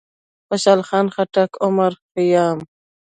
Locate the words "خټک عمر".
1.15-1.91